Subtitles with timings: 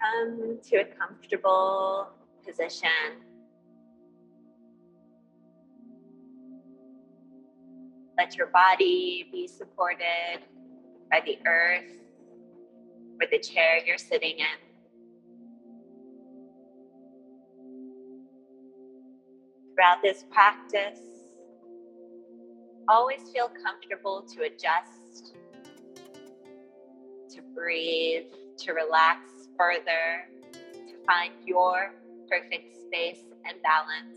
[0.00, 2.08] Come to a comfortable
[2.46, 2.88] position.
[8.16, 10.40] Let your body be supported
[11.10, 11.90] by the earth
[13.20, 14.46] or the chair you're sitting in.
[19.74, 21.00] Throughout this practice,
[22.88, 25.34] always feel comfortable to adjust,
[27.30, 31.92] to breathe, to relax further, to find your
[32.30, 34.16] perfect space and balance.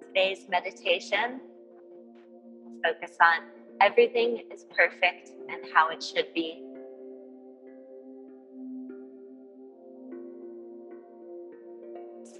[0.00, 1.40] Today's meditation
[2.84, 3.48] focus on
[3.80, 6.62] everything is perfect and how it should be.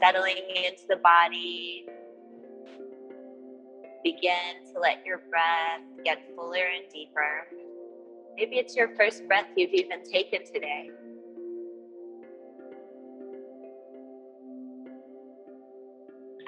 [0.00, 1.86] Settling into the body,
[4.06, 7.48] begin to let your breath get fuller and deeper.
[8.36, 10.90] Maybe it's your first breath you've even taken today.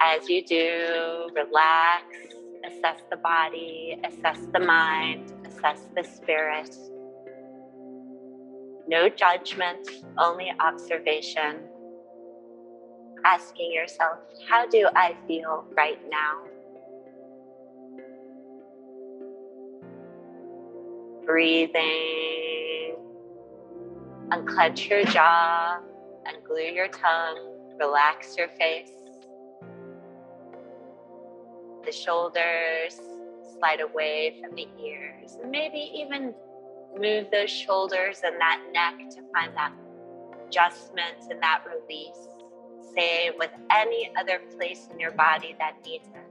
[0.01, 2.05] As you do, relax,
[2.65, 6.73] assess the body, assess the mind, assess the spirit.
[8.87, 9.85] No judgment,
[10.17, 11.57] only observation.
[13.25, 14.19] Asking yourself,
[14.49, 16.48] how do I feel right now?
[21.29, 22.95] Breathing.
[24.31, 25.77] Unclench your jaw,
[26.25, 28.89] unglue your tongue, relax your face
[31.89, 32.99] the shoulders,
[33.57, 36.33] slide away from the ears, maybe even
[36.99, 39.73] move those shoulders and that neck to find that
[40.47, 42.27] adjustment and that release.
[42.95, 46.28] Same with any other place in your body that needs it.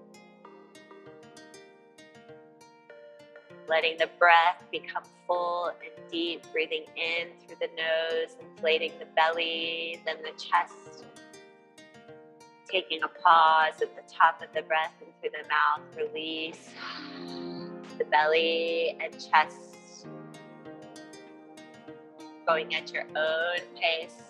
[3.69, 10.01] Letting the breath become full and deep, breathing in through the nose, inflating the belly,
[10.07, 11.05] then the chest
[12.71, 16.71] taking a pause at the top of the breath and through the mouth, release
[17.99, 20.07] the belly and chest.
[22.47, 24.23] Going at your own pace.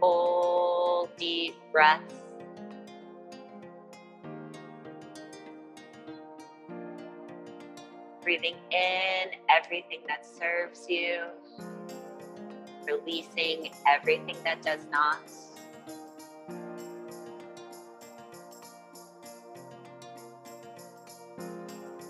[0.00, 2.14] Full deep breaths.
[8.28, 11.28] Breathing in everything that serves you,
[12.86, 15.16] releasing everything that does not.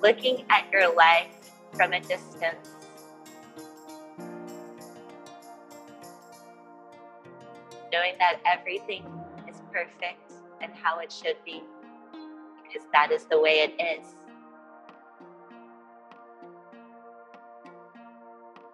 [0.03, 2.75] looking at your life from a distance.
[7.93, 9.05] Knowing that everything
[9.49, 11.63] is perfect and how it should be,
[12.65, 14.17] because that is the way it is.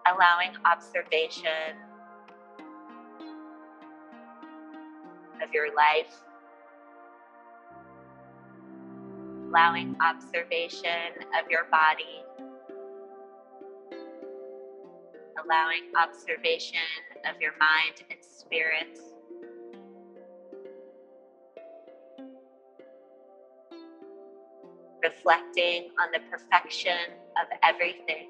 [0.07, 1.75] Allowing observation
[5.43, 6.21] of your life
[9.55, 12.23] allowing observation of your body,
[15.43, 16.79] allowing observation
[17.29, 18.99] of your mind and spirit.
[25.01, 28.29] Reflecting on the perfection of everything,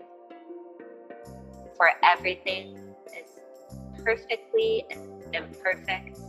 [1.78, 3.40] for everything is
[4.04, 4.86] perfectly
[5.34, 6.20] imperfect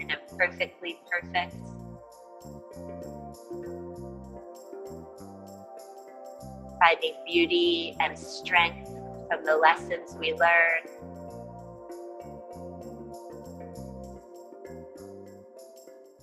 [0.00, 1.54] and imperfectly perfect.
[6.80, 8.88] finding beauty and strength
[9.28, 10.82] from the lessons we learn.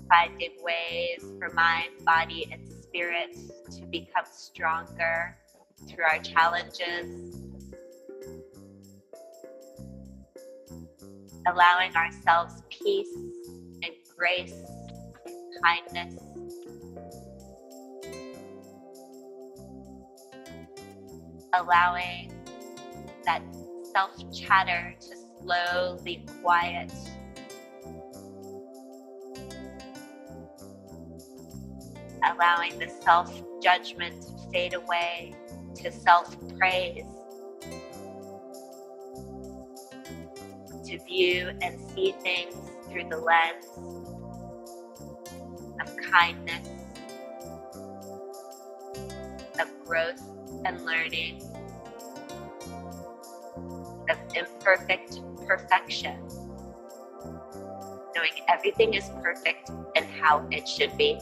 [0.09, 3.35] Finding ways for mind, body, and spirit
[3.71, 5.37] to become stronger
[5.87, 7.42] through our challenges.
[11.47, 13.13] Allowing ourselves peace
[13.83, 14.53] and grace,
[15.63, 16.15] kindness,
[21.53, 22.31] allowing
[23.25, 23.41] that
[23.91, 26.91] self chatter to slowly quiet.
[32.31, 35.35] Allowing the self judgment to fade away
[35.75, 37.03] to self praise.
[40.94, 42.54] To view and see things
[42.88, 43.66] through the lens
[45.81, 46.69] of kindness,
[49.60, 50.22] of growth
[50.66, 51.42] and learning
[54.07, 56.16] of imperfect perfection.
[58.16, 61.19] Knowing everything is perfect and how it should be.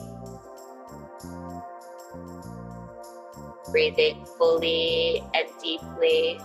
[3.71, 6.37] breathing fully and deeply.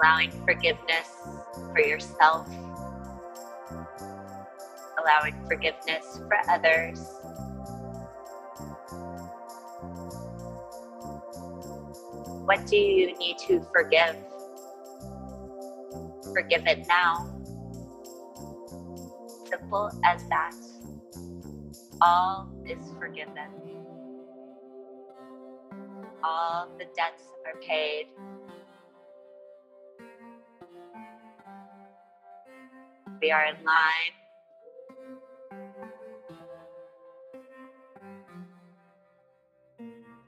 [0.00, 1.08] Allowing forgiveness
[1.72, 2.48] for yourself,
[4.98, 7.04] allowing forgiveness for others.
[12.46, 14.16] What do you need to forgive?
[16.32, 17.36] Forgive it now.
[19.50, 20.54] Simple as that.
[22.00, 23.50] All is forgiven.
[26.24, 28.06] All the debts are paid.
[33.20, 34.14] We are in line.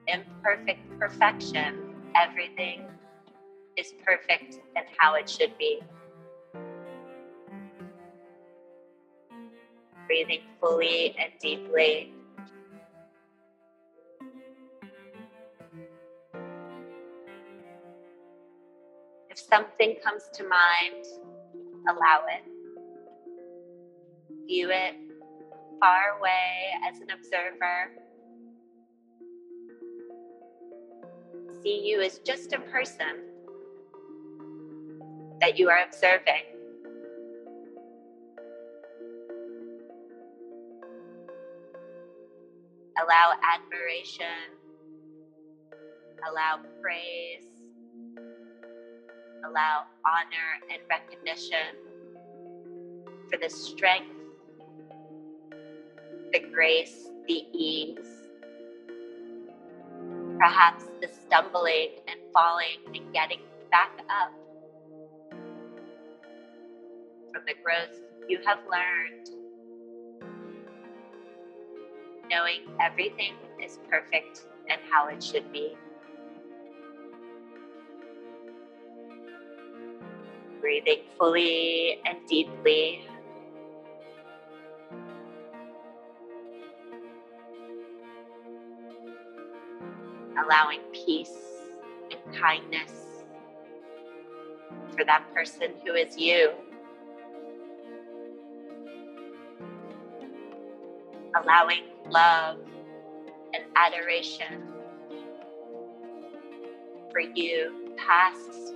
[0.06, 1.94] Imperfect perfection.
[2.14, 2.84] Everything
[3.76, 5.80] is perfect and how it should be.
[10.12, 12.12] breathing fully and deeply.
[19.30, 21.06] If something comes to mind,
[21.88, 22.51] allow it.
[24.52, 24.94] View it
[25.80, 27.90] far away as an observer.
[31.62, 33.30] See you as just a person
[35.40, 36.44] that you are observing.
[43.02, 44.52] Allow admiration,
[46.30, 47.46] allow praise,
[49.46, 51.74] allow honor and recognition
[53.30, 54.11] for the strength,
[56.32, 57.98] the grace, the ease,
[60.38, 63.40] perhaps the stumbling and falling and getting
[63.70, 64.32] back up
[67.32, 69.28] from the growth you have learned
[72.30, 75.76] knowing everything is perfect and how it should be.
[80.60, 83.06] Breathing fully and deeply.
[90.42, 91.36] Allowing peace
[92.10, 92.92] and kindness
[94.96, 96.52] for that person who is you.
[101.34, 102.58] allowing love
[103.54, 104.68] and adoration
[107.10, 108.74] for you, past,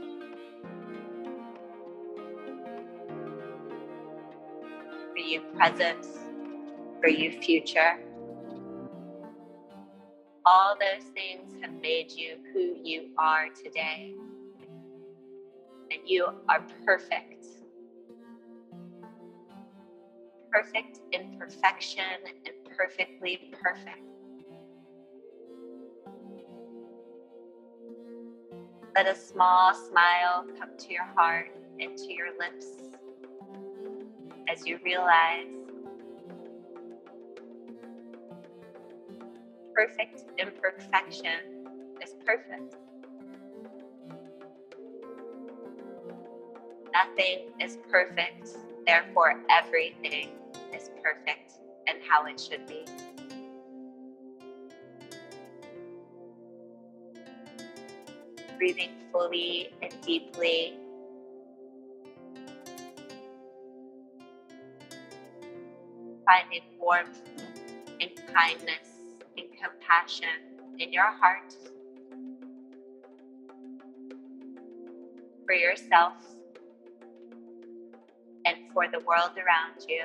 [5.11, 6.07] for you, present,
[7.01, 7.99] for you, future.
[10.47, 14.15] All those things have made you who you are today.
[15.91, 17.37] And you are perfect.
[20.57, 24.01] perfect imperfection and perfectly perfect.
[28.95, 32.67] Let a small smile come to your heart and to your lips
[34.49, 35.47] as you realize
[39.77, 41.67] perfect imperfection
[42.03, 42.77] is perfect.
[46.95, 48.49] Nothing is perfect,
[48.87, 50.31] therefore, everything
[50.75, 51.53] is perfect
[51.87, 52.87] and how it should be.
[58.57, 60.79] Breathing fully and deeply.
[66.25, 67.21] Finding warmth
[68.01, 68.96] and kindness
[69.61, 70.29] compassion
[70.79, 71.55] in your heart
[75.47, 76.15] for yourself
[78.45, 80.03] and for the world around you.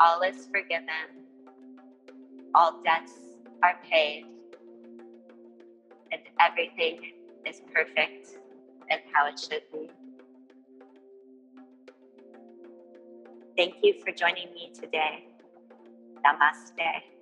[0.00, 1.24] All is forgiven,
[2.54, 3.12] all debts
[3.62, 4.24] are paid,
[6.12, 6.98] and everything
[7.46, 8.38] is perfect
[8.90, 9.88] and how it should be.
[13.56, 15.24] Thank you for joining me today.
[16.24, 17.13] Namaste.